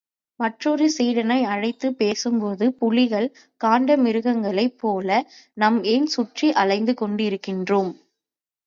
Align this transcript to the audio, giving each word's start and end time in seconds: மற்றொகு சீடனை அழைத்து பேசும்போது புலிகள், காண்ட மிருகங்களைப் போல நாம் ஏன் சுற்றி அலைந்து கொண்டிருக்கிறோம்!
மற்றொகு 0.39 0.85
சீடனை 0.91 1.37
அழைத்து 1.47 1.87
பேசும்போது 1.93 2.71
புலிகள், 2.79 3.27
காண்ட 3.61 3.97
மிருகங்களைப் 3.97 4.77
போல 4.79 5.09
நாம் 5.57 5.79
ஏன் 5.87 6.09
சுற்றி 6.15 6.49
அலைந்து 6.57 6.95
கொண்டிருக்கிறோம்! 6.95 7.93